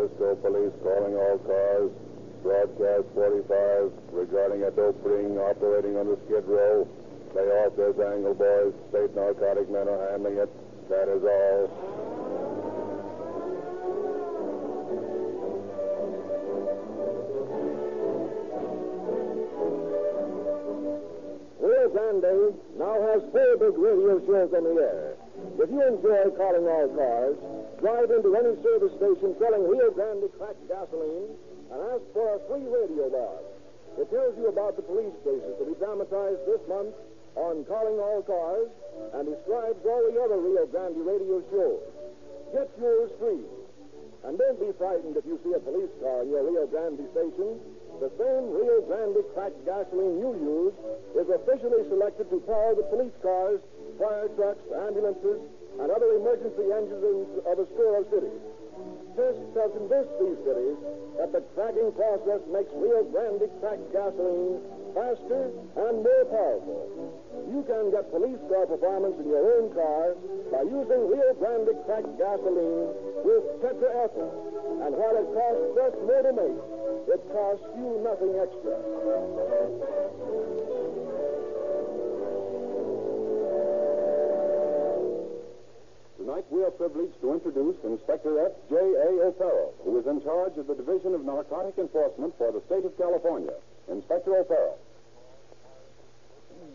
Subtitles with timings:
[0.00, 1.90] Francisco police calling all cars.
[2.42, 6.88] Broadcast 45 regarding a dope ring operating on the Skid Row.
[7.34, 8.72] Lay off this angle, boys.
[8.88, 10.48] State narcotic men are handling it.
[10.88, 12.10] That is all.
[21.90, 25.14] Grande now has four big radio shows on the air.
[25.58, 27.36] If you enjoy calling all cars,
[27.80, 31.32] drive into any service station selling Rio Grande cracked gasoline
[31.72, 33.40] and ask for a free radio box.
[33.96, 36.92] It tells you about the police cases to be dramatized this month
[37.40, 38.68] on Calling All Cars
[39.16, 41.80] and describes all the other Rio Grande radio shows.
[42.52, 43.44] Get yours free.
[44.28, 47.56] And don't be frightened if you see a police car in your Rio Grande station.
[48.04, 50.76] The same Rio Grande cracked gasoline you use
[51.16, 53.60] is officially selected to power the police cars,
[53.96, 55.40] fire trucks, ambulances,
[55.80, 58.40] and other emergency engines of a score of cities.
[59.16, 60.78] Tests have convinced these cities
[61.18, 64.62] that the cracking process makes Rio Grande cracked gasoline
[64.94, 66.78] faster and more powerful.
[67.50, 70.14] You can get police car performance in your own car
[70.54, 72.94] by using Rio Grande cracked gasoline
[73.26, 74.30] with tetraethyl.
[74.86, 76.60] And while it costs just more to make,
[77.10, 78.78] it costs you nothing extra.
[86.20, 88.52] Tonight, we are privileged to introduce Inspector F.
[88.68, 88.76] J.
[88.76, 89.08] A.
[89.24, 92.92] O'Farrell, who is in charge of the Division of Narcotic Enforcement for the state of
[93.00, 93.56] California.
[93.88, 94.76] Inspector O'Farrell.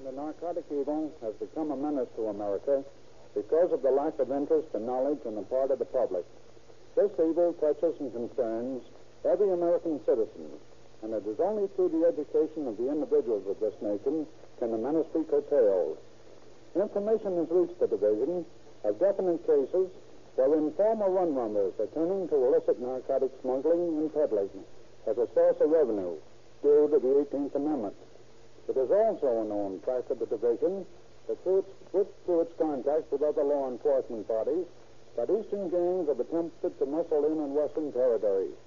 [0.01, 2.81] The narcotic evil has become a menace to America
[3.37, 6.25] because of the lack of interest and knowledge on the part of the public.
[6.97, 8.81] This evil touches and concerns
[9.29, 10.57] every American citizen,
[11.05, 14.25] and it is only through the education of the individuals of this nation
[14.57, 16.01] can the menace be curtailed.
[16.73, 18.43] Information has reached the division
[18.85, 19.89] of definite cases
[20.35, 24.49] wherein former rum runners are turning to illicit narcotic smuggling and peddling
[25.07, 26.13] as a source of revenue
[26.61, 27.95] due to the 18th Amendment.
[28.67, 30.85] It is also a known fact of the division
[31.27, 34.65] that through its, with, through its contact with other law enforcement bodies,
[35.17, 38.57] that eastern gangs have attempted to muscle in on western territories,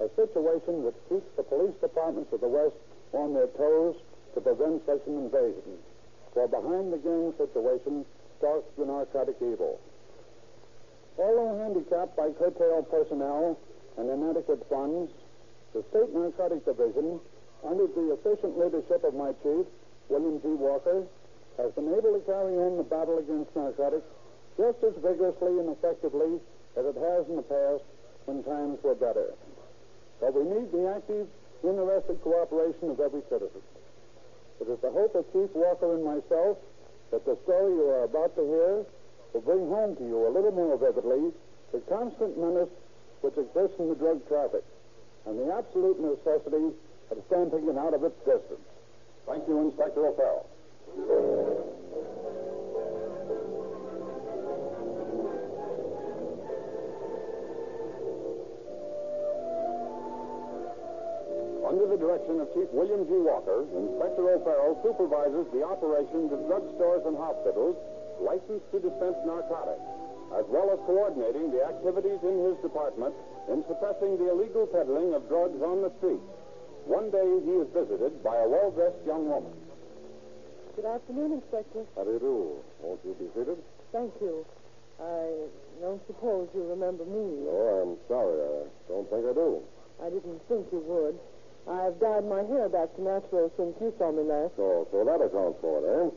[0.00, 2.76] a situation which keeps the police departments of the West
[3.12, 3.96] on their toes
[4.34, 5.78] to prevent such an invasion.
[6.34, 8.04] For behind the gang situation
[8.44, 9.80] stalks the narcotic evil.
[11.16, 13.56] Although handicapped by curtailed personnel
[13.96, 15.10] and inadequate funds,
[15.72, 17.20] the State Narcotic Division,
[17.64, 19.64] under the efficient leadership of my chief,
[20.10, 20.48] William G.
[20.60, 21.06] Walker,
[21.56, 24.04] has been able to carry on the battle against narcotics
[24.58, 26.36] just as vigorously and effectively
[26.76, 27.82] as it has in the past
[28.26, 29.32] when times were better.
[30.20, 31.26] But we need the active,
[31.62, 33.62] interested cooperation of every citizen.
[34.60, 36.58] It is the hope of Chief Walker and myself
[37.14, 38.82] that the story you are about to hear
[39.32, 41.30] will bring home to you a little more vividly
[41.70, 42.74] the constant menace
[43.20, 44.64] which exists in the drug traffic
[45.26, 46.74] and the absolute necessity
[47.10, 48.66] of stamping it out of its distance.
[49.26, 51.83] Thank you, Inspector O'Farrell.
[62.14, 63.18] Direction of Chief William G.
[63.26, 67.74] Walker, Inspector O'Farrell supervises the operations of drugstores and hospitals
[68.22, 69.82] licensed to dispense narcotics,
[70.38, 73.10] as well as coordinating the activities in his department
[73.50, 76.22] in suppressing the illegal peddling of drugs on the street.
[76.86, 79.50] One day he is visited by a well-dressed young woman.
[80.78, 81.82] Good afternoon, Inspector.
[81.98, 82.36] How do you do?
[82.78, 83.58] Won't you be seated?
[83.90, 84.46] Thank you.
[85.02, 85.50] I
[85.82, 87.42] don't suppose you remember me.
[87.42, 88.38] No, I'm sorry.
[88.38, 89.58] I don't think I do.
[89.98, 91.18] I didn't think you would.
[91.64, 94.52] I've dyed my hair back to natural since you saw me last.
[94.60, 96.08] Oh, so that accounts for it, eh?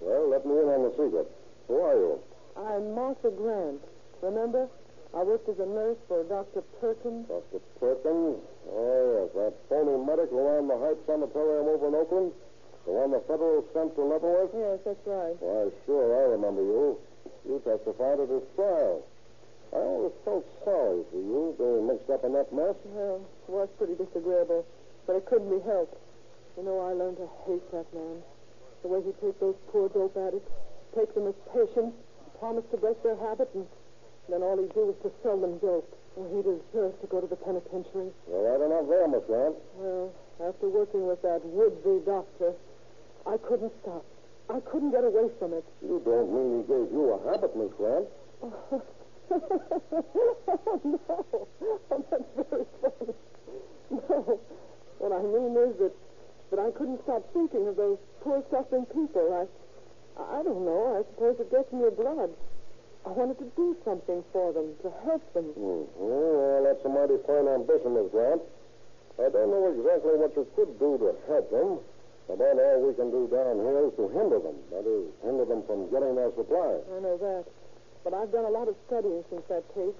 [0.00, 1.28] Well, let me in on the secret.
[1.68, 2.18] Who are you?
[2.56, 3.80] I'm Martha Grant.
[4.22, 4.68] Remember?
[5.14, 6.62] I worked as a nurse for Dr.
[6.80, 7.28] Perkins.
[7.28, 7.60] Dr.
[7.80, 8.40] Perkins?
[8.68, 12.32] Oh, yes, that phony medic who ran the Hype Sanitarium over in Oakland?
[12.84, 14.52] The one the federal sent to Leavenworth?
[14.56, 15.36] Yes, that's right.
[15.40, 16.96] Why, sure, I remember you.
[17.44, 19.04] You testified at his trial.
[19.72, 22.76] I always felt sorry for you being mixed up in that mess.
[22.88, 24.64] Well, it was pretty disagreeable,
[25.08, 25.96] but it couldn't be helped.
[26.60, 28.20] You know, I learned to hate that man.
[28.84, 30.52] The way he treated those poor dope addicts,
[30.94, 31.96] take them as patients,
[32.38, 33.64] promise to break their habit, and
[34.28, 35.88] then all he'd do was to sell them dope.
[36.14, 38.12] Well, he deserves to go to the penitentiary.
[38.28, 39.56] You're right enough there, Miss Grant.
[39.80, 40.12] Well,
[40.44, 42.52] after working with that would-be doctor,
[43.24, 44.04] I couldn't stop.
[44.50, 45.64] I couldn't get away from it.
[45.80, 48.06] You don't mean he gave you a habit, Miss Grant.
[48.44, 48.82] oh,
[50.84, 51.00] no.
[51.90, 53.14] Oh, that's very funny.
[53.90, 54.40] No.
[54.98, 55.94] What I mean is that,
[56.50, 59.30] that I couldn't stop thinking of those poor suffering people.
[59.30, 59.46] I,
[60.18, 60.98] I don't know.
[60.98, 62.30] I suppose it gets in your blood.
[63.06, 65.54] I wanted to do something for them, to help them.
[65.54, 65.86] Hmm.
[65.96, 68.42] Well, that's a mighty fine ambition, Miss Grant.
[69.18, 71.78] I don't know exactly what you could do to help them.
[72.28, 74.58] About all we can do down here is to hinder them.
[74.68, 76.84] That is, hinder them from getting their supplies.
[76.92, 77.48] I know that.
[78.04, 79.96] But I've done a lot of studying since that case,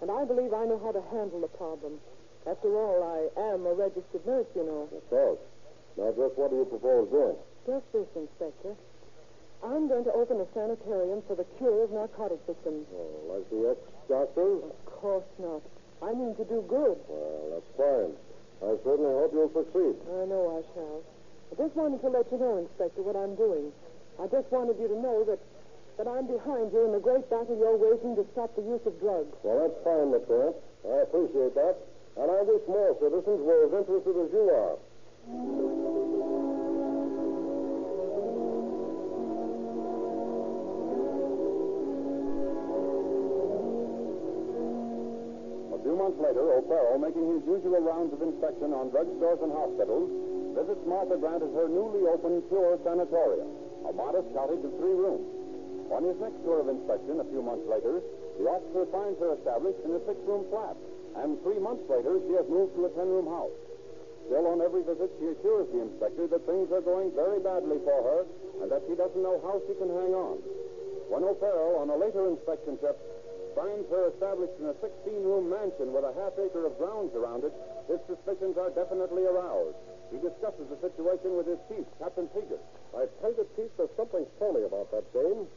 [0.00, 1.98] and I believe I know how to handle the problem.
[2.46, 4.88] After all, I am a registered nurse, you know.
[4.90, 5.38] Of course.
[5.96, 7.36] Now, just what do you propose doing?
[7.66, 8.74] Just this, Inspector.
[9.62, 12.82] I'm going to open a sanitarium for the cure of narcotic victims.
[12.90, 14.58] Oh, like the ex-doctors?
[14.66, 15.62] Of course not.
[16.02, 16.98] I mean to do good.
[17.06, 18.10] Well, that's fine.
[18.58, 19.94] I certainly hope you'll succeed.
[20.02, 20.98] I know I shall.
[21.50, 23.70] I just wanted to let you know, Inspector, what I'm doing.
[24.18, 25.38] I just wanted you to know that
[25.98, 28.98] that I'm behind you in the great battle you're waging to stop the use of
[28.98, 29.36] drugs.
[29.44, 30.24] Well, that's fine, Miss.
[30.88, 31.76] I appreciate that.
[32.14, 34.76] And I wish more citizens were as interested as you are.
[45.72, 50.10] A few months later, O'Farrell, making his usual rounds of inspection on drugstores and hospitals,
[50.52, 53.48] visits Martha Grant at her newly opened Pure Sanatorium,
[53.88, 55.24] a modest cottage of three rooms.
[55.90, 58.04] On his next tour of inspection, a few months later,
[58.36, 60.76] the officer finds her established in a six-room flat,
[61.16, 63.54] and three months later, she has moved to a ten-room house.
[64.26, 67.98] Still, on every visit, she assures the inspector that things are going very badly for
[68.00, 68.20] her,
[68.62, 70.38] and that she doesn't know how she can hang on.
[71.10, 72.96] When O'Farrell, on a later inspection trip,
[73.52, 77.52] finds her established in a 16-room mansion with a half-acre of grounds around it,
[77.88, 79.76] his suspicions are definitely aroused.
[80.08, 82.60] He discusses the situation with his chief, Captain Seeger.
[82.96, 85.48] I tell you, Chief, there's something phony about that dame.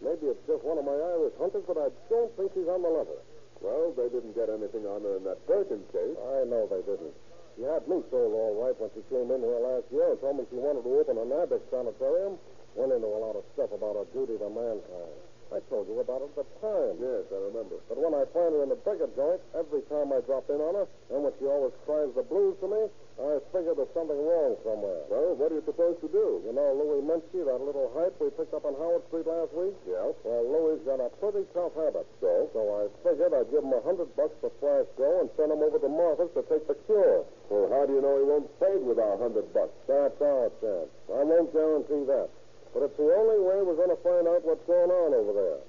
[0.00, 2.92] Maybe it's just one of my Irish hunters, but I don't think she's on the
[2.92, 3.16] level.
[3.62, 6.18] Well, they didn't get anything on her in that Perkins case.
[6.18, 7.14] I know they didn't.
[7.54, 10.40] She had me sold all right when she came in here last year and told
[10.40, 12.42] me she wanted to open an addict sanitarium.
[12.74, 15.14] Went into a lot of stuff about her duty to mankind.
[15.52, 16.96] I told you about it at the time.
[16.96, 17.76] Yes, I remember.
[17.86, 20.74] But when I find her in the bigger joint, every time I drop in on
[20.80, 22.88] her, and when she always cries the blues to me,
[23.22, 25.06] I figure there's something wrong somewhere.
[25.06, 26.42] Well, what are you supposed to do?
[26.42, 29.78] You know Louis Menchie, that little hype we picked up on Howard Street last week?
[29.86, 30.10] Yeah.
[30.26, 32.02] Well, Louis's got a pretty tough habit.
[32.18, 32.50] So?
[32.50, 35.62] So I figured I'd give him a hundred bucks for Flash Joe and send him
[35.62, 37.22] over to Martha's to take the cure.
[37.46, 39.76] Well, how do you know he won't fade with our hundred bucks?
[39.86, 40.90] That's our chance.
[41.06, 42.26] I won't guarantee that.
[42.74, 45.60] But it's the only way we're going to find out what's going on over there.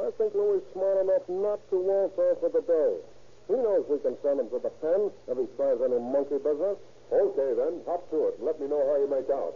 [0.00, 3.04] I think Louis is smart enough not to waltz off with the dough.
[3.52, 6.80] He knows we can send him to the pen if he tries any monkey business.
[7.12, 7.80] Okay, then.
[7.86, 8.38] Hop to it.
[8.38, 9.54] And let me know how you make out.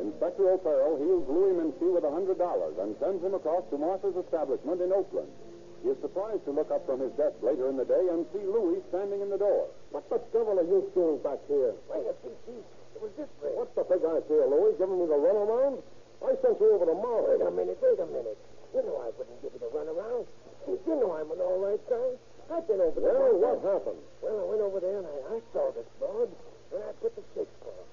[0.00, 4.16] Inspector O'Farrell heels Louis Mincy with a hundred dollars and sends him across to Martha's
[4.16, 5.28] establishment in Oakland.
[5.84, 8.40] He is surprised to look up from his desk later in the day and see
[8.40, 9.68] Louis standing in the door.
[9.92, 11.76] What the devil are you doing back here?
[11.92, 12.64] Wait a minute, Chief.
[12.96, 13.52] It was this way.
[13.54, 14.72] What's the big idea, Louis?
[14.80, 15.84] Giving me the runaround?
[16.24, 17.36] I sent you over to Molly.
[17.36, 18.40] Wait a minute, wait a minute.
[18.72, 20.24] You know I wouldn't give you the runaround.
[20.66, 22.10] You know I'm an all right guy.
[22.50, 23.14] I've been over there.
[23.14, 24.02] Well, what happened?
[24.22, 26.30] Well, I went over there and I, I saw this broad,
[26.74, 27.86] and I put the shakes for her.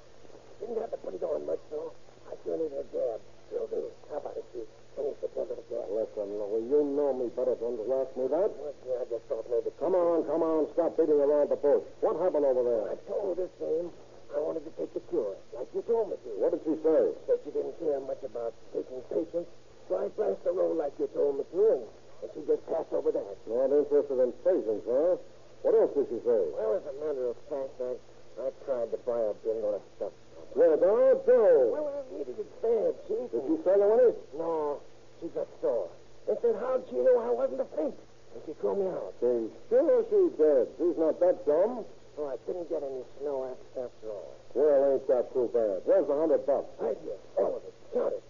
[0.62, 1.94] Didn't have to put it on much, though.
[2.30, 3.20] I sure needed a jab.
[3.54, 3.90] Will do.
[4.10, 4.66] How about it, Chief?
[4.94, 5.86] Can you sit under the jab?
[5.90, 8.50] Listen, Louis, you know me better than to ask me that.
[8.54, 9.70] Well, I just thought maybe...
[9.82, 10.70] Come on, come on.
[10.74, 11.86] Stop beating around the bush.
[12.02, 12.94] What happened over there?
[12.94, 13.90] I told told this dame
[14.36, 16.30] I wanted to take the cure, like you told me to.
[16.42, 17.02] What did she say?
[17.26, 19.50] Said you didn't care much about taking patients,
[19.88, 21.84] so I flashed the roll like you told me to, and,
[22.32, 23.36] she just passed over that.
[23.48, 25.20] Not interested in patients, huh?
[25.64, 26.42] What else did she say?
[26.56, 27.96] Well, as a matter of fact, I,
[28.40, 30.14] I tried to buy a bundle of stuff.
[30.54, 31.72] Where, down, Joe?
[31.72, 33.26] Well, I needed it bad, Chief.
[33.32, 34.14] Did she sell you any?
[34.38, 34.80] No,
[35.20, 35.90] she got sore.
[36.28, 37.96] And said, how'd she know I wasn't a faint?
[37.98, 39.14] And she threw me out.
[39.20, 40.66] She's sure she did.
[40.78, 41.86] She's not that dumb.
[42.16, 44.36] So I couldn't get any snow after, after all.
[44.54, 45.82] Well, ain't that too bad.
[45.90, 46.70] Where's the hundred bucks?
[46.78, 47.74] Right here, all of it.
[47.90, 48.24] Count it.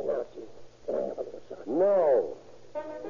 [0.00, 0.48] And now, Chief,
[0.86, 1.66] can I have a little shot?
[1.68, 2.36] No.
[2.76, 3.08] Convinced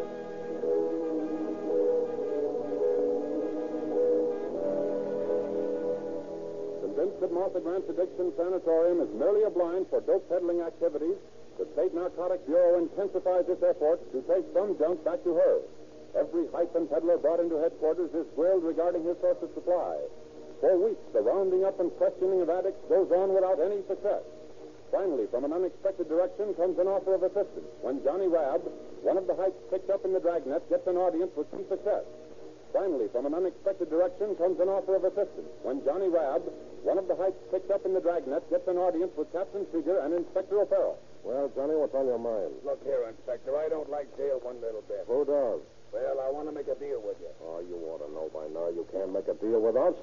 [7.18, 11.16] that Martha Grant's addiction sanatorium is merely a blind for dope peddling activities,
[11.58, 15.58] the State Narcotics Bureau intensifies its efforts to trace some junk back to her.
[16.14, 19.98] Every hype and peddler brought into headquarters is grilled regarding his source of supply.
[20.60, 24.22] For weeks, the rounding up and questioning of addicts goes on without any success.
[24.90, 28.62] Finally, from an unexpected direction comes an offer of assistance when Johnny Rabb,
[29.02, 32.04] one of the hypes picked up in the dragnet, gets an audience with some success.
[32.72, 36.42] Finally, from an unexpected direction comes an offer of assistance when Johnny Rabb,
[36.82, 39.98] one of the hypes picked up in the dragnet, gets an audience with Captain Seeger
[40.00, 40.98] and Inspector O'Farrell.
[41.24, 42.54] Well, Johnny, what's on your mind?
[42.62, 43.50] Look here, Inspector.
[43.50, 45.02] I don't like jail one little bit.
[45.08, 45.62] Who does?
[45.90, 47.32] Well, I want to make a deal with you.
[47.42, 49.94] Oh, you ought to know by now you can't make a deal with us.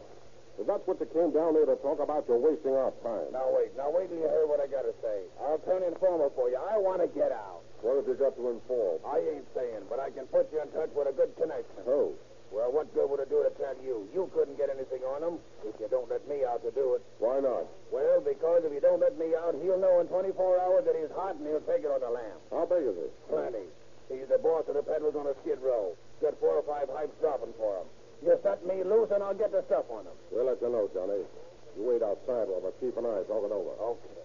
[0.60, 3.33] If that's what you came down here to talk about, you're wasting our time.
[3.33, 5.25] Now wait, now wait till you hear what I gotta say.
[5.41, 6.62] I'll turn informer for you.
[6.62, 7.65] I want to get out.
[7.81, 9.01] What have you got to inform?
[9.01, 11.83] I ain't saying, but I can put you in touch with a good connection.
[11.89, 12.13] Who?
[12.53, 14.05] Well, what good would it do to tell you?
[14.13, 17.01] You couldn't get anything on him if you don't let me out to do it.
[17.17, 17.65] Why not?
[17.89, 21.10] Well, because if you don't let me out, he'll know in 24 hours that he's
[21.17, 22.38] hot and he'll take it on the lamb.
[22.53, 23.12] How big is it?
[23.25, 23.65] Plenty.
[24.05, 25.98] He's the boss of the peddlers on a skid row.
[26.22, 27.88] Got four or five hypes dropping for him.
[28.24, 30.15] You set me loose and I'll get the stuff on him.
[30.32, 31.27] We'll let you know, Johnny.
[31.75, 33.75] You wait outside while I keep an eye talk it over.
[33.84, 34.15] Okay.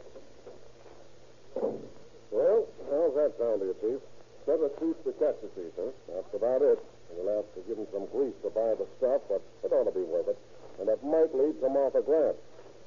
[2.30, 3.98] Well, how's that sound to you, Chief?
[4.46, 5.90] Seven suits to catch the thief, huh?
[6.14, 6.78] That's about it.
[7.10, 9.96] We'll have to give him some grease to buy the stuff, but it ought to
[9.96, 10.38] be worth it.
[10.78, 12.38] And it might lead to Martha Grant.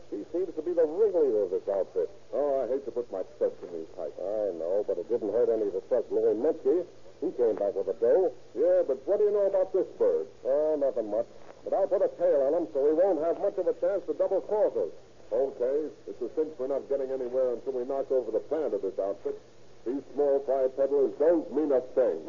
[0.09, 2.07] She seems to be the ringleader of this outfit.
[2.31, 4.15] Oh, I hate to put my trust in these types.
[4.15, 6.87] I know, but it didn't hurt any to trust Louis Minsky.
[7.21, 8.33] He came back with a dough.
[8.57, 10.25] Yeah, but what do you know about this bird?
[10.43, 11.29] Oh, nothing much.
[11.63, 14.01] But I'll put a tail on him so he won't have much of a chance
[14.09, 14.89] to double cross us.
[15.31, 15.77] Okay,
[16.09, 18.97] it's a cinch we're not getting anywhere until we knock over the plant of this
[18.99, 19.39] outfit.
[19.85, 22.19] These small peddlers don't mean a thing.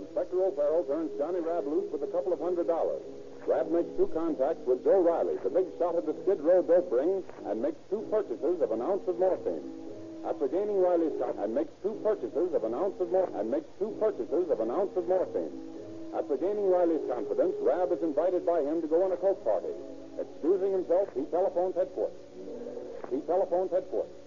[0.00, 3.02] Inspector O'Farrell turns Johnny Rab loose with a couple of hundred dollars.
[3.46, 6.90] Rab makes two contacts with Joe Riley, the big shot at the Skid Row dope
[6.90, 9.62] ring, and makes two purchases of an ounce of morphine.
[10.26, 13.94] After gaining Riley's and makes two purchases of an ounce of mor- and makes two
[14.02, 15.54] purchases of an ounce of morphine.
[16.12, 19.70] After gaining Riley's confidence, Rab is invited by him to go on a coke party.
[20.18, 22.18] Excusing himself, he telephones headquarters.
[23.14, 24.18] He telephones headquarters.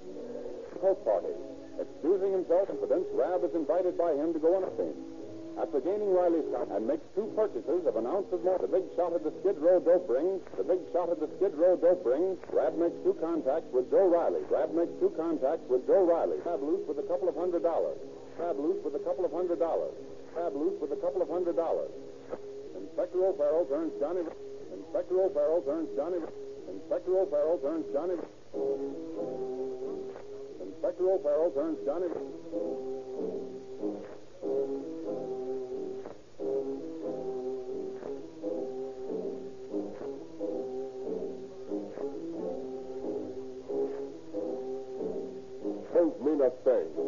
[0.79, 1.35] Coke party.
[1.79, 5.18] Excusing himself, confidence, Rab is invited by him to go on a scene.
[5.59, 8.87] After gaining Riley's con- and makes two purchases of an ounce of more, the big
[8.95, 12.05] shot at the Skid Row dope ring, the big shot at the Skid Row dope
[12.07, 14.39] ring, Rab makes two contacts with Joe Riley.
[14.47, 16.39] Rab makes two contacts with Joe Riley.
[16.47, 17.99] Rab loose with a couple of hundred dollars.
[18.39, 19.91] Rab loose with a couple of hundred dollars.
[20.31, 21.91] Rab loose with a couple of hundred dollars.
[22.79, 24.23] Inspector O'Farrell turns Johnny.
[24.71, 26.23] Inspector O'Farrell turns Johnny.
[26.71, 28.15] Inspector O'Farrell turns Johnny.
[30.63, 32.88] Inspector O'Farrell turns Johnny.
[46.49, 46.98] last thing.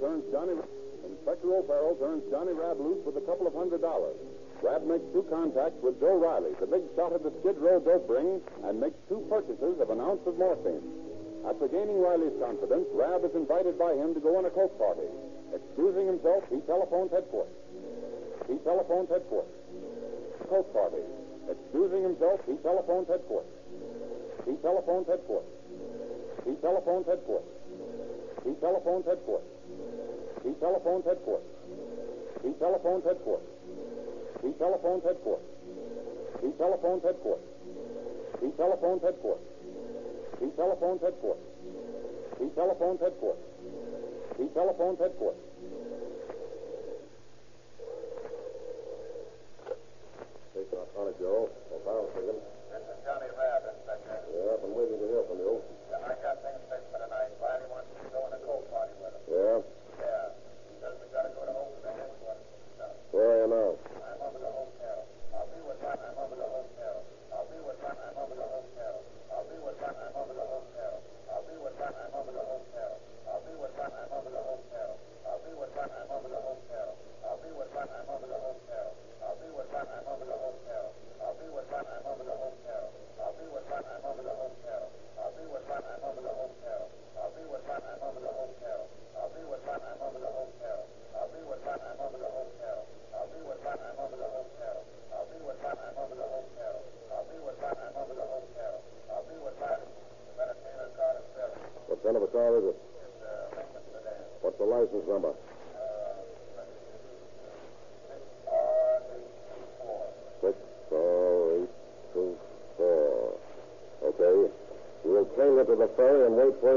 [0.00, 0.58] Turns Johnny.
[1.06, 4.16] Inspector O'Farrell turns Johnny Rab loose with a couple of hundred dollars.
[4.60, 8.08] Rab makes two contacts with Joe Riley, the big shot at the Skid Row dope
[8.08, 10.82] ring, and makes two purchases of an ounce of morphine.
[11.46, 15.06] After gaining Riley's confidence, Rab is invited by him to go on a coke party.
[15.54, 17.54] Excusing himself, he telephones headquarters.
[18.50, 19.54] He telephones headquarters.
[20.50, 21.04] Coke party.
[21.46, 23.54] Excusing himself, he telephones headquarters.
[24.48, 25.54] He telephones headquarters.
[26.48, 27.53] He telephones headquarters.
[28.44, 29.48] He telephones headquarters.
[30.44, 31.48] He telephones headquarters.
[32.42, 33.48] He telephones headquarters.
[34.42, 35.48] He telephones headquarters.
[36.42, 37.48] He telephones headquarters.
[38.40, 39.48] He telephones headquarters.
[40.40, 41.44] He telephones headquarters.
[42.38, 43.44] He telephones headquarters.
[44.36, 45.40] He telephones headquarters.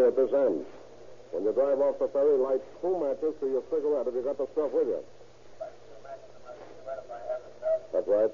[0.08, 0.66] At this end.
[1.32, 4.38] When you drive off the ferry, light two matches to your cigarette if you got
[4.38, 5.04] the stuff with you.
[7.94, 8.32] That's right.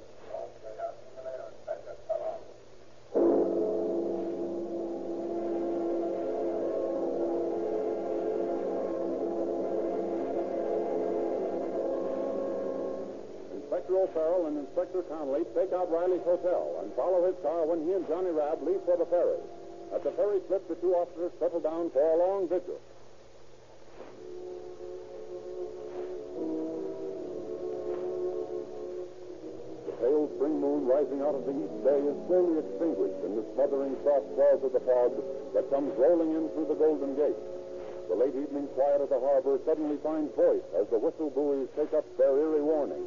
[13.54, 17.94] Inspector O'Farrell and Inspector Conley take out Riley's hotel and follow his car when he
[17.94, 19.42] and Johnny Rabb leave for the ferry.
[19.94, 22.82] At the ferry slip, the two officers settle down for a long vigil.
[29.86, 33.46] The pale spring moon rising out of the east bay is slowly extinguished in the
[33.54, 35.14] smothering soft swells of the fog
[35.54, 37.38] that comes rolling in through the Golden Gate.
[38.10, 41.94] The late evening quiet of the harbor suddenly finds voice as the whistle buoys take
[41.94, 43.06] up their eerie warning.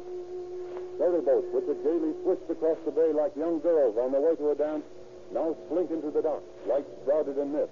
[0.97, 4.35] Ferry boats, which had gaily swished across the bay like young girls on their way
[4.39, 4.87] to a dance,
[5.33, 7.71] now slink into the dock, lights shrouded in mist.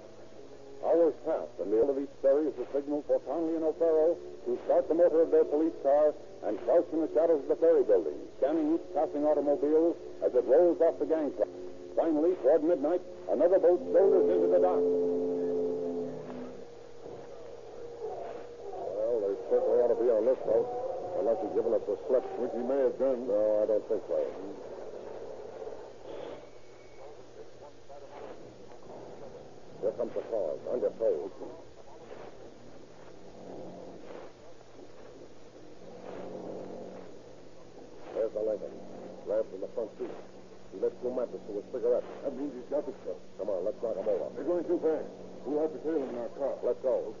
[0.84, 4.18] Hours pass, and the end of each ferry is the signal for Conley and O'Farrell
[4.44, 6.12] to start the motor of their police car
[6.44, 10.44] and crouch in the shadows of the ferry building, scanning each passing automobile as it
[10.44, 11.50] rolls off the gangplank.
[11.96, 13.00] Finally, toward midnight,
[13.32, 14.84] another boat shoulders into the dock.
[18.76, 20.68] Well, they certainly ought to be on this boat.
[21.18, 23.24] Unless he's given us the slip, which he may have done.
[23.26, 24.20] No, I don't think so.
[29.80, 30.22] Here comes the
[30.80, 31.30] your toes.
[38.14, 38.72] There's the Lincoln.
[39.28, 40.10] Lamps in the front seat.
[40.72, 42.04] He left two matches to a cigarette.
[42.24, 43.20] That means he's got the stuff.
[43.38, 44.30] Come on, let's knock him over.
[44.34, 45.08] They're going too fast.
[45.44, 46.54] We'll have to tail him in our car.
[46.64, 47.14] Let's go.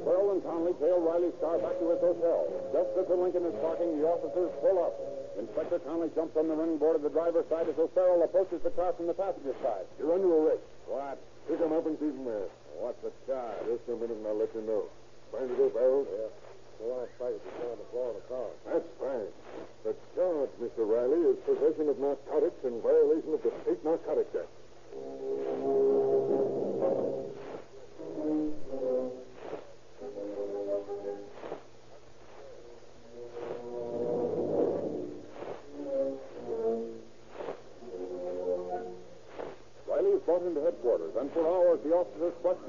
[0.00, 2.48] O'Farrell and Conley tail Riley's car back to his hotel.
[2.72, 4.96] Just as the Lincoln is parking, the officers pull up.
[5.36, 8.72] Inspector Conley jumps on the running board of the driver's side as O'Farrell approaches the
[8.72, 9.84] car from the passenger side.
[10.00, 10.64] You're under arrest.
[10.88, 11.20] What?
[11.48, 12.48] Pick him up and keep him there.
[12.80, 13.60] What's the charge?
[13.68, 14.88] Just a minute and I'll let you know.
[15.32, 16.08] Find it up, Harold?
[16.08, 16.32] Yeah.
[16.80, 18.48] Go on, fight it on the floor of the car.
[18.64, 19.28] That's fine.
[19.84, 20.88] The charge, Mr.
[20.88, 24.48] Riley, is possession of narcotics in violation of the State Narcotics Act.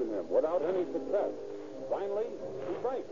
[0.02, 1.30] Question him without any success.
[1.90, 2.26] Finally,
[2.68, 3.10] he breaks.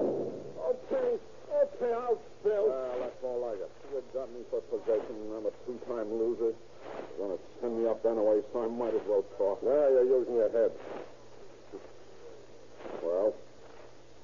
[0.00, 1.18] Okay.
[1.52, 2.72] Okay, I'll spill.
[2.72, 3.70] Ah, well, that's more like it.
[3.92, 6.56] You've got me for possession, and I'm a two-time loser.
[6.56, 9.60] You're going to send me up anyway, so I might as well talk.
[9.62, 10.72] Now you're using your head.
[13.04, 13.34] Well,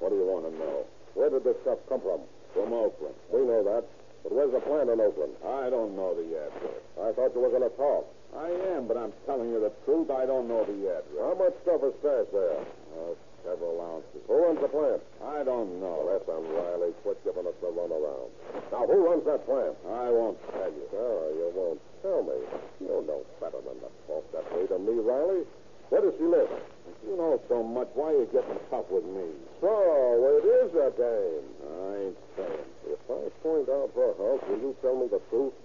[0.01, 0.87] what do you want to know?
[1.14, 2.25] Where did this stuff come from?
[2.55, 3.14] From Oakland.
[3.29, 3.85] We know that.
[4.25, 5.37] But where's the plant in Oakland?
[5.44, 6.73] I don't know the answer.
[6.97, 8.09] I thought you were going to talk.
[8.37, 10.11] I am, but I'm telling you the truth.
[10.11, 11.17] I don't know the address.
[11.17, 12.61] How much stuff is stashed there?
[12.93, 14.21] Uh, several ounces.
[14.29, 15.01] Who runs the plant?
[15.25, 16.05] I don't know.
[16.05, 18.29] Listen, Riley, quit giving us the runaround.
[18.69, 19.73] Now, who runs that plant?
[19.88, 20.85] I won't tell you.
[20.93, 22.37] Oh, you won't tell me.
[22.85, 25.49] You know better than to talk that way to me, Riley.
[25.88, 26.53] Where does she live?
[26.53, 29.25] If you know so much, why are you getting tough with me?
[29.64, 31.49] So, it is a game.
[31.64, 32.69] I ain't saying.
[32.93, 35.57] If I point out her house, will you tell me the truth?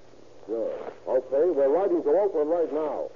[0.46, 0.74] Sure.
[1.08, 3.08] Okay, we're riding to Oakland right now.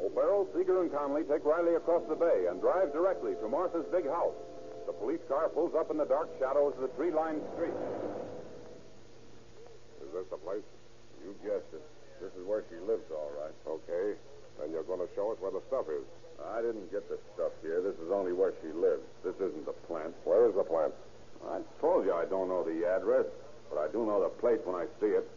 [0.00, 4.08] O'Farrell, Seeger, and Conley take Riley across the bay and drive directly to Martha's big
[4.08, 4.34] house.
[4.86, 7.74] The police car pulls up in the dark shadows of the tree-lined street.
[10.00, 10.64] Is this the place?
[11.20, 11.82] You guessed it.
[12.22, 13.52] This is where she lives, all right.
[13.66, 14.16] Okay.
[14.58, 16.06] Then you're going to show us where the stuff is.
[16.40, 17.82] I didn't get the stuff here.
[17.82, 19.04] This is only where she lives.
[19.24, 20.14] This isn't the plant.
[20.24, 20.94] Where is the plant?
[21.50, 23.26] I told you I don't know the address,
[23.70, 25.28] but I do know the place when I see it.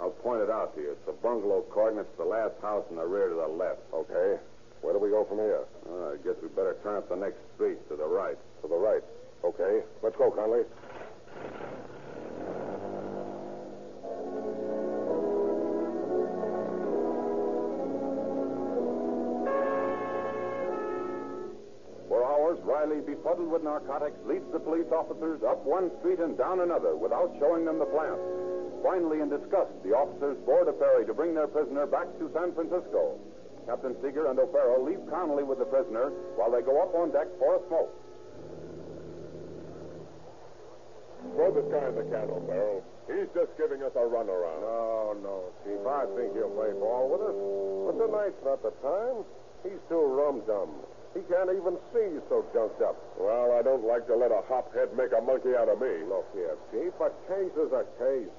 [0.00, 0.90] I'll point it out to you.
[0.92, 3.80] It's the bungalow court, and it's the last house in the rear to the left.
[3.92, 4.40] Okay.
[4.80, 5.64] Where do we go from here?
[5.88, 8.36] Uh, I guess we better turn up the next street to the right.
[8.62, 9.02] To the right.
[9.44, 9.80] Okay.
[10.02, 10.64] Let's go, Conley.
[22.84, 27.32] Riley, befuddled with narcotics, leads the police officers up one street and down another without
[27.40, 28.20] showing them the plant.
[28.84, 32.52] Finally, in disgust, the officers board a ferry to bring their prisoner back to San
[32.52, 33.16] Francisco.
[33.64, 37.24] Captain Seeger and O'Farrell leave Conley with the prisoner while they go up on deck
[37.40, 37.88] for a smoke.
[41.32, 42.84] Throw this guy in the cattle barrel.
[43.08, 44.60] He's just giving us a runaround.
[44.60, 45.80] No, no, Chief.
[45.88, 47.36] I think he'll play ball with us.
[47.88, 49.24] But tonight's not the time.
[49.64, 50.68] He's too rum dum.
[51.14, 52.98] He can't even see, he's so junked up.
[53.16, 56.02] Well, I don't like to let a hophead make a monkey out of me.
[56.10, 58.34] Look here, Chief, a case is a case.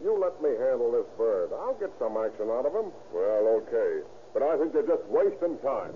[0.00, 1.50] You let me handle this bird.
[1.52, 2.92] I'll get some action out of him.
[3.12, 4.06] Well, okay.
[4.32, 5.92] But I think you're just wasting time.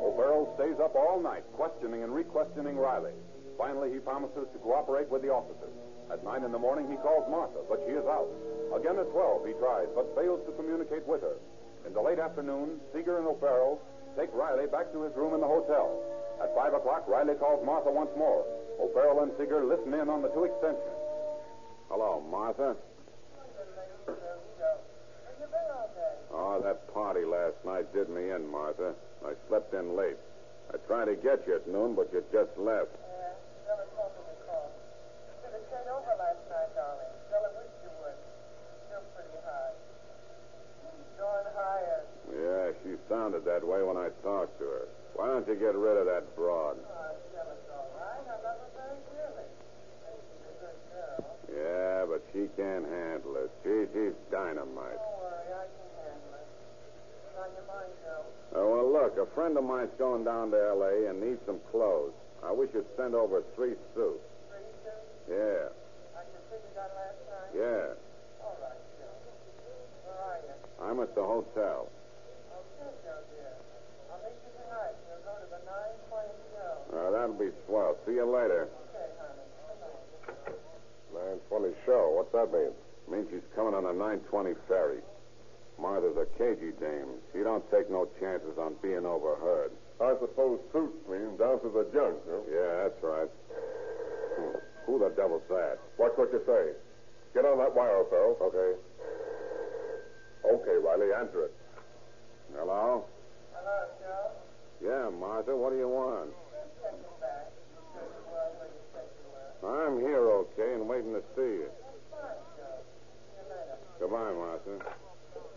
[0.00, 3.12] O'Farrell stays up all night, questioning and re-questioning Riley.
[3.58, 5.72] Finally, he promises to cooperate with the officers.
[6.12, 8.28] At 9 in the morning, he calls Martha, but she is out.
[8.76, 11.40] Again at 12, he tries, but fails to communicate with her.
[11.86, 13.80] In the late afternoon, Seeger and O'Farrell
[14.16, 15.98] take Riley back to his room in the hotel.
[16.42, 18.44] At 5 o'clock, Riley calls Martha once more.
[18.78, 21.00] O'Farrell and Seeger listen in on the two extensions.
[21.88, 22.76] Hello, Martha.
[26.32, 28.94] Oh, that party last night did me in, Martha.
[29.24, 30.18] I slept in late.
[30.72, 32.92] I tried to get you at noon, but you just left.
[42.26, 44.88] Yeah, she sounded that way when I talked to her.
[45.14, 46.76] Why don't you get rid of that broad?
[51.48, 53.50] Yeah, but she can't handle it.
[53.64, 55.00] She, she's dynamite.
[58.56, 61.10] Oh, well, look, a friend of mine's going down to L.A.
[61.10, 62.12] and needs some clothes.
[62.42, 64.24] I wish you'd send over three suits.
[64.48, 65.28] Three suits?
[65.28, 65.68] Yeah.
[66.16, 67.52] Like the suit you got last night?
[67.52, 67.86] Yeah.
[68.40, 68.80] All right.
[70.80, 71.88] I'm at the hotel.
[77.26, 77.98] That'll be swell.
[78.06, 78.68] See you later.
[81.10, 82.14] 920 show.
[82.14, 82.70] What's that mean?
[83.10, 85.02] Means she's coming on a 920 ferry.
[85.74, 87.18] Martha's a cagey dame.
[87.34, 89.74] She don't take no chances on being overheard.
[89.98, 92.46] I suppose suits mean down to the junk, huh?
[92.46, 93.30] Yeah, that's right.
[94.38, 94.62] Hmm.
[94.86, 95.82] Who the devil's that?
[95.98, 96.78] Watch what you say.
[97.34, 98.38] Get on that wire, O'Farrell.
[98.38, 98.78] Okay.
[100.46, 101.54] Okay, Riley, answer it.
[102.54, 103.02] Hello?
[103.50, 104.30] Hello, Joe.
[104.78, 106.30] Yeah, Martha, what do you want?
[106.52, 107.48] Just checking back.
[107.72, 107.80] You
[108.28, 109.45] were where you said you were.
[109.64, 111.70] I'm here okay and waiting to see you.
[113.98, 114.78] Goodbye, Martha.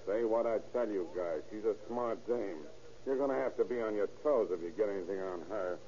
[0.08, 1.42] Say what I tell you guys.
[1.52, 2.64] She's a smart dame.
[3.06, 5.80] You're going to have to be on your toes if you get anything on her.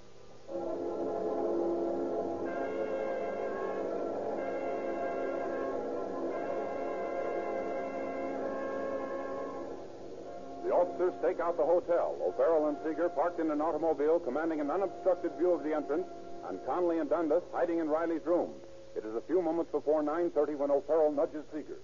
[10.64, 12.16] The officers stake out the hotel.
[12.22, 16.06] O'Farrell and Seeger parked in an automobile commanding an unobstructed view of the entrance,
[16.52, 18.52] and Conley and Dundas hiding in Riley's room.
[18.92, 21.80] It is a few moments before 9.30 when O'Farrell nudges Seeger.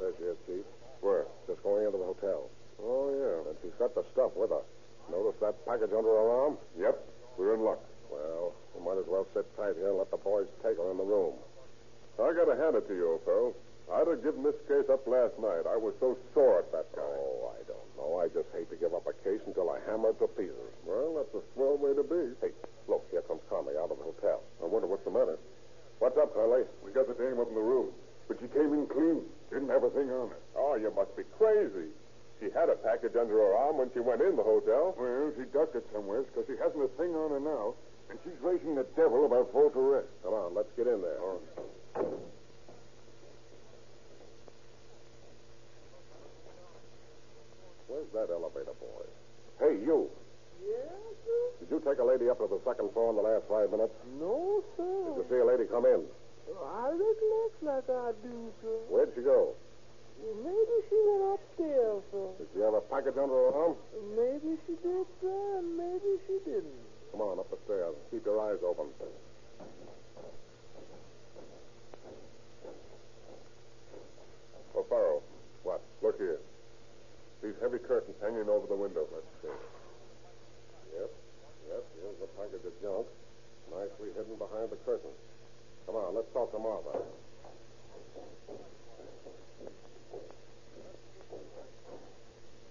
[0.00, 0.64] There she is, Chief.
[1.04, 1.28] Where?
[1.46, 2.48] Just going into the hotel.
[2.80, 3.44] Oh, yeah.
[3.44, 4.64] And she's got the stuff with her.
[5.12, 6.56] Notice that package under her arm?
[6.80, 6.96] Yep.
[7.36, 7.84] We're in luck.
[8.08, 10.96] Well, we might as well sit tight here and let the boys take her in
[10.96, 11.36] the room.
[12.16, 13.52] I gotta hand it to you, O'Farrell.
[13.92, 15.66] I'd have given this case up last night.
[15.66, 17.02] I was so sore at that guy.
[17.02, 18.22] Oh, I don't know.
[18.22, 20.72] I just hate to give up a case until I hammer it to pieces.
[20.86, 22.32] Well, that's a swell way to be.
[22.40, 22.54] Hey,
[22.90, 24.42] look, here comes Conley out of the hotel.
[24.58, 25.38] I wonder what's the matter.
[26.02, 26.66] What's up, Conley?
[26.82, 27.94] We got the dame up in the room,
[28.26, 29.22] but she came in clean.
[29.54, 30.42] Didn't have a thing on her.
[30.58, 31.94] Oh, you must be crazy.
[32.42, 34.98] She had a package under her arm when she went in the hotel.
[34.98, 37.78] Well, she ducked it somewhere because she hasn't a thing on her now,
[38.10, 40.10] and she's raising the devil about false arrest.
[40.24, 41.20] Come on, let's get in there.
[47.86, 49.04] Where's that elevator boy?
[49.60, 50.10] Hey, you.
[51.70, 53.94] Did you take a lady up to the second floor in the last five minutes?
[54.18, 55.14] No, sir.
[55.14, 56.02] Did you see a lady come in?
[56.50, 58.74] Oh, I recollect like I do, sir.
[58.90, 59.54] Where'd she go?
[60.18, 62.26] Maybe she went upstairs, sir.
[62.42, 63.78] Did she have a package under her arm?
[64.18, 66.74] Maybe she did, sir, and maybe she didn't.
[67.14, 67.94] Come on, up the stairs.
[68.10, 68.90] Keep your eyes open.
[74.74, 75.22] O'Farrell.
[75.62, 75.80] What?
[76.02, 76.42] Look here.
[77.46, 79.06] These heavy curtains hanging over the window.
[79.14, 79.54] Let's see.
[80.98, 81.19] Yep.
[81.70, 83.06] Yep, here's the package of junk.
[83.70, 85.14] Nicely hidden behind the curtain.
[85.86, 86.98] Come on, let's talk to Martha.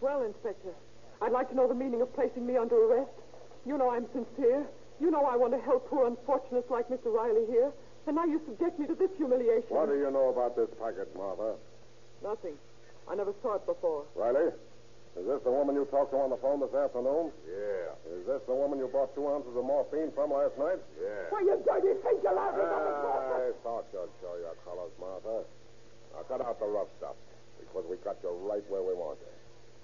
[0.02, 0.74] Well, Inspector,
[1.22, 3.12] I'd like to know the meaning of placing me under arrest.
[3.66, 4.68] You know I'm sincere.
[5.00, 7.08] You know I want to help poor unfortunates like Mr.
[7.08, 7.72] Riley here.
[8.08, 9.70] And now you subject me to this humiliation.
[9.70, 11.56] What do you know about this package, Martha?
[12.24, 12.56] Nothing.
[13.10, 14.04] I never saw it before.
[14.16, 14.52] Riley?
[15.18, 17.34] Is this the woman you talked to on the phone this afternoon?
[17.50, 18.14] Yeah.
[18.14, 20.80] Is this the woman you bought two ounces of morphine from last night?
[21.02, 21.34] Yeah.
[21.34, 25.44] Why, you dirty think you're laughing ah, I thought you'd show your colors, Martha.
[26.14, 27.18] Now cut out the rough stuff,
[27.60, 29.34] because we got you right where we want you.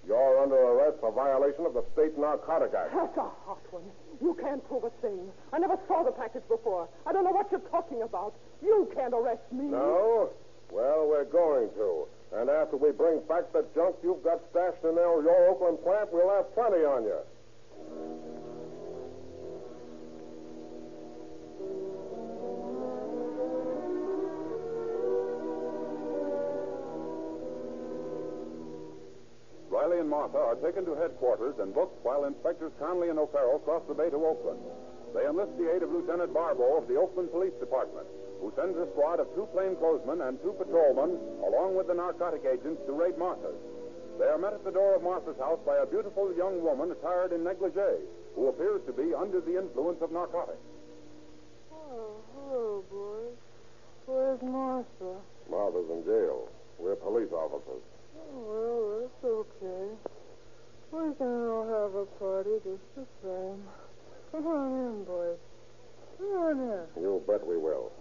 [0.07, 2.93] You're under arrest for violation of the State Narcotic Act.
[2.93, 3.89] That's a hot one.
[4.21, 5.33] You can't prove a thing.
[5.51, 6.87] I never saw the package before.
[7.05, 8.33] I don't know what you're talking about.
[8.61, 9.65] You can't arrest me.
[9.65, 10.29] No?
[10.71, 12.05] Well, we're going to.
[12.35, 16.29] And after we bring back the junk you've got stashed in your Oakland plant, we'll
[16.29, 17.19] have plenty on you.
[29.69, 33.83] Riley and Martha are taken to headquarters and booked while Inspectors Conley and O'Farrell cross
[33.87, 34.59] the bay to Oakland.
[35.13, 38.07] They enlist the aid of Lieutenant Barbo of the Oakland Police Department,
[38.41, 42.81] who sends a squad of two plainclothesmen and two patrolmen, along with the narcotic agents,
[42.85, 43.55] to raid Martha's.
[44.19, 47.33] They are met at the door of Martha's house by a beautiful young woman attired
[47.33, 47.99] in negligee,
[48.35, 50.63] who appears to be under the influence of narcotics.
[51.71, 53.37] Oh, hello, boys.
[54.05, 55.19] Where's Martha?
[55.49, 56.47] Martha's in jail.
[56.79, 57.83] We're police officers.
[58.15, 59.87] Oh, well, that's okay.
[60.91, 63.63] We can all have a party just the same.
[64.31, 65.37] Come on in, boys.
[66.17, 67.01] Come on in.
[67.01, 67.91] You bet we will.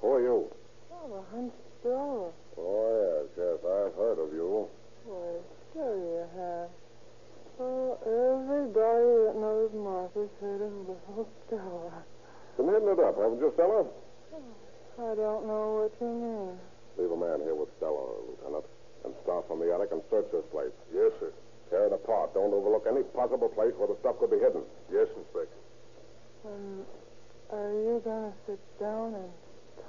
[0.00, 0.48] Who are you?
[0.92, 2.32] Oh, I'm Stella.
[2.56, 4.68] Oh, yes, yes, I've heard of you.
[5.04, 5.36] Why,
[5.72, 6.68] sure you have.
[7.60, 11.92] Oh, everybody that knows Martha's heard of little Stella.
[12.56, 13.84] Been hitting it up, haven't you, Stella?
[15.00, 16.56] I don't know what you mean.
[16.96, 18.64] Leave a man here with Stella, Lieutenant,
[19.04, 20.72] and start from the attic and search this place.
[20.92, 21.32] Yes, sir.
[21.68, 22.32] Tear it apart.
[22.32, 24.64] Don't overlook any possible place where the stuff could be hidden.
[24.88, 25.60] Yes, Inspector.
[26.48, 26.88] Um,
[27.52, 29.30] are you going to sit down and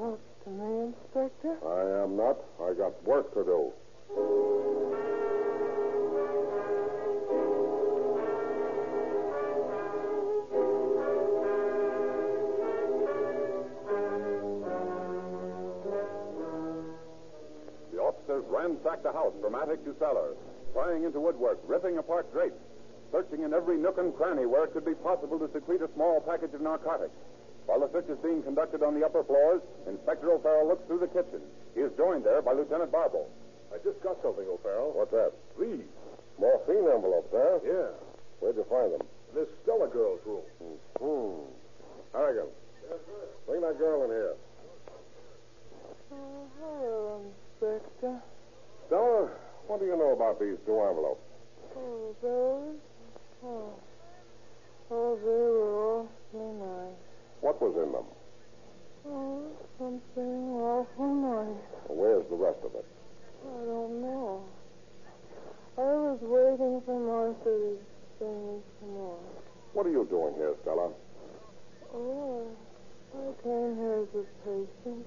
[0.02, 1.58] talk to me, Inspector?
[1.64, 2.38] I am not.
[2.60, 3.72] I got work to do.
[17.92, 20.34] The officers ransacked the house from attic to cellar,
[20.74, 22.58] prying into woodwork, ripping apart drapes,
[23.12, 26.22] searching in every nook and cranny where it could be possible to secrete a small
[26.22, 27.14] package of narcotics.
[27.65, 31.08] While the search is being conducted on the upper floors, Inspector O'Farrell looks through the
[31.08, 31.41] kitchen.
[31.74, 33.26] He is joined there by Lieutenant Barbo.
[33.74, 34.91] I just got something, O'Farrell.
[34.93, 35.32] What's that?
[35.60, 35.88] These.
[36.39, 37.60] Morphine envelopes, huh?
[37.63, 37.95] Yeah.
[38.39, 39.06] Where'd you find them?
[39.34, 40.43] This Stella girl's room.
[41.00, 41.45] Hmm.
[42.13, 42.47] Harrigan.
[43.45, 44.34] Bring that girl in here.
[46.12, 47.21] Oh, hello,
[47.62, 48.21] Inspector.
[48.88, 49.30] Stella,
[49.67, 51.21] what do you know about these two envelopes?
[51.78, 52.76] Oh, those?
[53.45, 53.74] Oh.
[54.91, 57.11] Oh, they were awfully nice.
[57.41, 58.06] What was in them?
[59.10, 59.41] Oh,
[59.80, 61.58] something awful nice.
[61.89, 62.86] Where's the rest of it?
[63.41, 64.45] I don't know.
[65.77, 67.77] I was waiting for Martha to
[68.19, 69.17] bring me some more.
[69.73, 70.91] What are you doing here, Stella?
[71.95, 72.45] Oh,
[73.17, 75.06] I came here as a patient.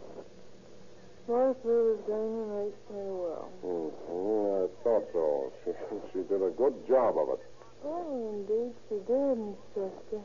[1.29, 3.49] Martha was going to make me well.
[3.63, 4.35] Mm-hmm.
[4.59, 5.53] I thought so.
[5.65, 5.71] She,
[6.13, 7.47] she did a good job of it.
[7.85, 10.21] Oh, indeed she did, Inspector.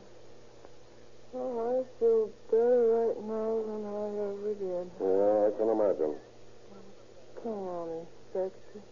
[1.32, 4.90] Oh, I feel better right now than I ever did.
[4.98, 6.18] Yeah, I can imagine.
[7.42, 8.82] Come on, Inspector.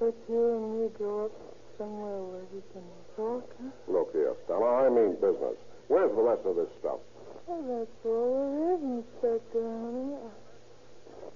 [0.00, 1.32] Let's you and me go up
[1.78, 2.84] somewhere where we can
[3.16, 3.70] talk, huh?
[3.88, 5.56] Look here, Stella, I mean business.
[5.88, 7.00] Where's the rest of this stuff?
[7.48, 10.20] Oh, that's all there is, Inspector, honey.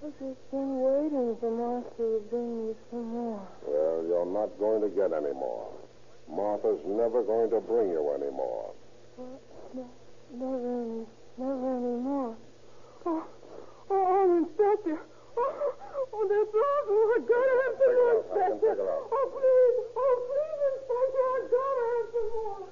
[0.04, 3.48] I've just been waiting for Martha to bring me some more.
[3.64, 5.72] Well, you're not going to get any more.
[6.28, 8.74] Martha's never going to bring you any more.
[9.16, 9.40] What?
[9.76, 9.84] No,
[10.32, 11.04] never any,
[11.36, 12.32] never any more.
[13.04, 13.24] Oh,
[13.90, 14.96] oh, oh, Inspector.
[15.36, 15.52] Oh,
[16.16, 16.96] oh, that's awful.
[16.96, 18.72] I gotta have some more, Inspector.
[18.88, 19.76] Oh, please.
[20.00, 21.24] Oh, please, Inspector.
[21.28, 22.64] I gotta have some more.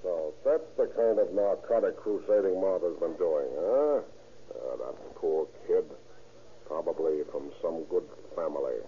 [0.00, 4.00] So that's the kind of narcotic crusading Martha's been doing, huh?
[4.00, 5.84] Ah, that poor kid.
[6.64, 8.80] Probably from some good family.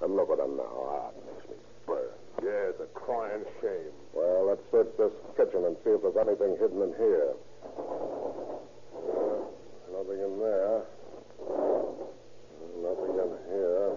[0.00, 0.78] And look at him now.
[0.94, 1.56] Ah, it makes me
[1.90, 2.06] burn.
[2.42, 3.90] Yeah, it's a crying shame.
[4.14, 7.34] Well, let's search this kitchen and see if there's anything hidden in here.
[8.94, 9.42] Yeah,
[9.90, 10.86] nothing in there.
[12.78, 13.90] Nothing in here.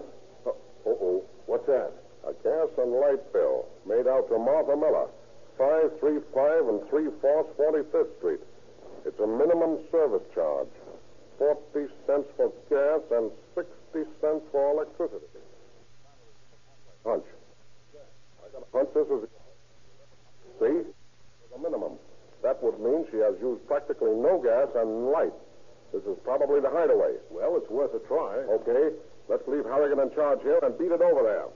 [0.50, 1.94] Oh, oh, what's that?
[2.26, 5.06] A gas and light bill made out to Martha Miller,
[5.58, 8.42] 535 and 3 Fourth 45th Street.
[9.06, 10.70] It's a minimum service charge.
[11.38, 13.70] 40 cents for gas and 60
[14.22, 15.26] cents for electricity.
[17.06, 17.26] Hunch.
[18.62, 19.30] I got a hunch this is.
[20.60, 20.92] See?
[21.54, 21.98] The minimum.
[22.44, 25.34] That would mean she has used practically no gas and light.
[25.94, 27.18] This is probably the hideaway.
[27.30, 28.38] Well, it's worth a try.
[28.62, 28.96] Okay,
[29.28, 31.50] let's leave Harrigan in charge here and beat it over there.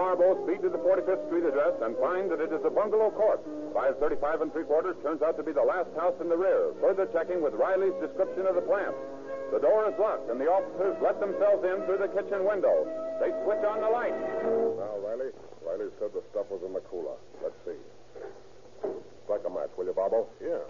[0.00, 2.64] O'Farrell and Barber Barbo speed to the 45th Street address and find that it is
[2.64, 3.44] a bungalow court.
[3.76, 6.72] 535 and three quarters turns out to be the last house in the rear.
[6.80, 8.96] Further checking with Riley's description of the plant.
[9.52, 12.86] The door is locked, and the officers let themselves in through the kitchen window.
[13.20, 14.14] They switch on the light.
[14.14, 15.34] Now, Riley.
[15.66, 17.18] Riley said the stuff was in the cooler.
[17.42, 17.76] Let's see.
[19.26, 20.30] Strike a match, will you, Barbo?
[20.40, 20.62] Yeah.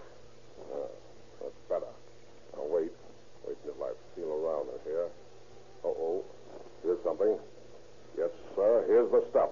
[0.73, 0.89] Uh,
[1.39, 1.93] that's better.
[2.57, 2.91] Now, wait.
[3.45, 5.07] Wait until I feel around it here.
[5.85, 6.25] Uh-oh.
[6.83, 7.37] Here's something.
[8.17, 8.83] Yes, sir.
[8.87, 9.49] Here's the stuff.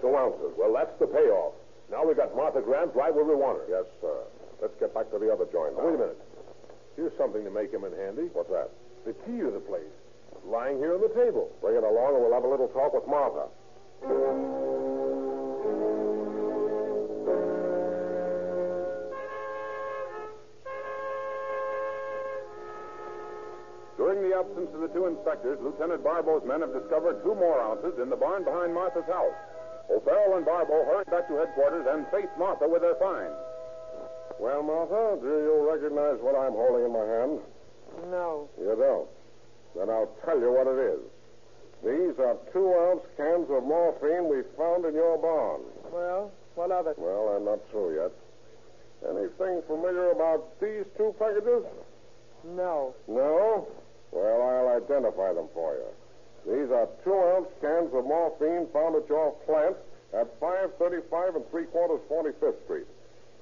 [0.00, 0.52] Two ounces.
[0.58, 1.54] Well, that's the payoff.
[1.90, 2.04] Now
[2.60, 3.66] Martha Grant right where we want her.
[3.68, 4.20] Yes, sir.
[4.60, 5.86] Let's get back to the other joint now.
[5.86, 6.20] Wait a minute.
[6.96, 8.28] Here's something to make him in handy.
[8.32, 8.70] What's that?
[9.06, 9.88] The key to the place.
[10.44, 11.50] Lying here on the table.
[11.60, 13.48] Bring it along and we'll have a little talk with Martha.
[23.96, 27.98] During the absence of the two inspectors, Lieutenant Barbo's men have discovered two more ounces
[28.00, 29.36] in the barn behind Martha's house.
[29.90, 33.32] O'Farrell and Barbo hurry back to headquarters and face Martha with their find.
[34.38, 37.40] Well, Martha, do you recognize what I'm holding in my hand?
[38.10, 38.48] No.
[38.58, 39.08] You don't.
[39.76, 41.00] Then I'll tell you what it is.
[41.82, 45.60] These are two ounce cans of morphine we found in your barn.
[45.92, 46.98] Well, what of it?
[46.98, 48.12] Well, I'm not through yet.
[49.08, 51.64] Anything familiar about these two packages?
[52.44, 52.94] No.
[53.08, 53.66] No?
[54.12, 55.88] Well, I'll identify them for you.
[56.46, 59.76] These are two ounce cans of morphine found at your plant
[60.12, 62.86] at 535 and three quarters 45th Street.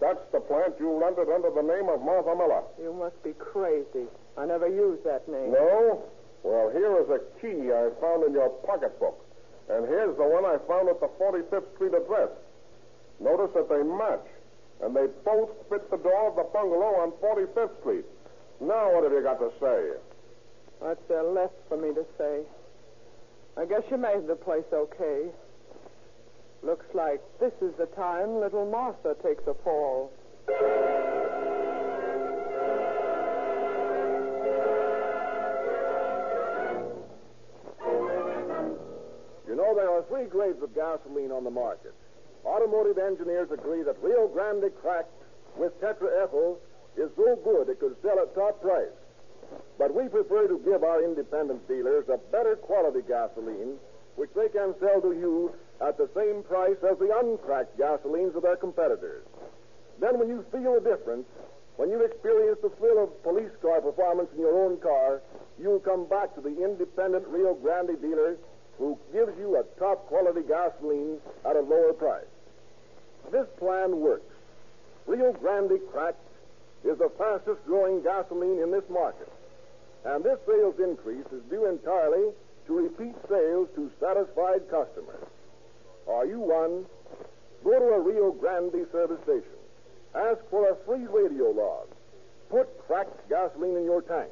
[0.01, 2.63] That's the plant you rented under the name of Martha Miller.
[2.81, 4.07] You must be crazy.
[4.37, 5.53] I never used that name.
[5.53, 6.03] No?
[6.45, 9.19] Well, here is a key I found in your pocketbook.
[9.69, 12.31] And here's the one I found at the 45th Street address.
[13.21, 14.27] Notice that they match.
[14.81, 18.05] And they both fit the door of the bungalow on 45th Street.
[18.61, 19.99] Now, what have you got to say?
[20.79, 22.43] What's there left for me to say?
[23.59, 25.27] I guess you made the place okay.
[26.63, 30.13] Looks like this is the time little Martha takes a fall.
[39.49, 41.95] You know, there are three grades of gasoline on the market.
[42.45, 45.11] Automotive engineers agree that Rio Grande cracked
[45.57, 46.59] with tetraethyl
[46.97, 48.95] is so good it could sell at top price.
[49.79, 53.77] But we prefer to give our independent dealers a better quality gasoline,
[54.17, 58.43] which they can sell to you at the same price as the uncracked gasolines of
[58.43, 59.23] their competitors.
[60.01, 61.27] Then, when you feel the difference,
[61.77, 65.23] when you experience the thrill of police car performance in your own car,
[65.61, 68.37] you'll come back to the independent Rio Grande dealer
[68.79, 72.27] who gives you a top quality gasoline at a lower price.
[73.31, 74.33] This plan works.
[75.07, 76.19] Rio Grande Cracked
[76.85, 79.31] is the fastest growing gasoline in this market.
[80.05, 82.33] And this sales increase is due entirely
[82.67, 85.25] to repeat sales to satisfied customers.
[86.09, 86.87] Are you one?
[87.65, 89.59] Go to a Rio Grande service station.
[90.15, 91.89] Ask for a free radio log.
[92.49, 94.31] Put cracked gasoline in your tank.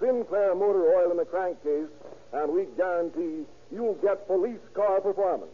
[0.00, 1.90] Sinclair motor oil in the crankcase,
[2.32, 5.52] and we guarantee you'll get police car performance.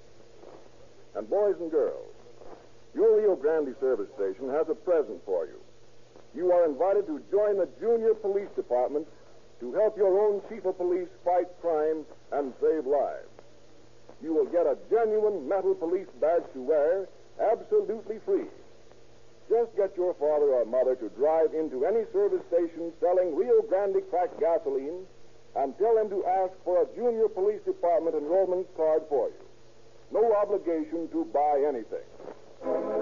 [1.14, 2.06] And boys and girls,
[2.94, 5.58] your Rio Grande service station has a present for you.
[6.34, 9.06] You are invited to join the Junior Police Department
[9.60, 13.28] to help your own chief of police fight crime and save lives.
[14.22, 17.08] You will get a genuine metal police badge to wear
[17.40, 18.46] absolutely free.
[19.48, 24.02] Just get your father or mother to drive into any service station selling Rio Grande
[24.10, 25.06] cracked gasoline
[25.56, 29.44] and tell them to ask for a Junior Police Department enrollment card for you.
[30.12, 32.97] No obligation to buy anything.